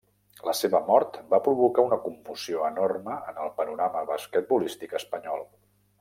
[0.49, 5.45] La seva mort va provocar una commoció enorme en el panorama basquetbolístic espanyol.